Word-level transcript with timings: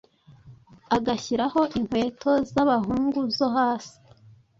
agashyiraho 0.95 1.61
inkweto 1.77 2.31
z’abahungu 2.51 3.19
zo 3.35 3.47
hasi 3.55 3.95